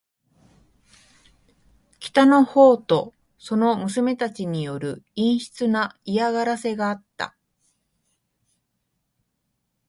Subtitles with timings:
[1.99, 7.35] 北の方とその娘たちによる陰湿な嫌がらせがあった。